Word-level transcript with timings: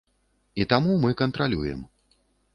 І 0.63 0.67
таму 0.71 0.95
мы 1.03 1.13
кантралюем. 1.21 1.87